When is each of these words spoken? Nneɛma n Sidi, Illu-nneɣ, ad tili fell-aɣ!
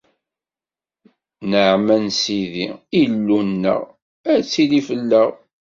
Nneɛma 1.43 1.95
n 2.05 2.07
Sidi, 2.21 2.65
Illu-nneɣ, 3.01 3.81
ad 4.31 4.41
tili 4.51 4.81
fell-aɣ! 4.87 5.29